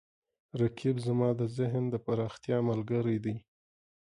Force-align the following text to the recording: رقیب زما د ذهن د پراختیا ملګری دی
رقیب 0.61 0.95
زما 1.07 1.29
د 1.39 1.41
ذهن 1.57 1.83
د 1.93 1.95
پراختیا 2.05 2.57
ملګری 2.69 3.17
دی 3.25 3.35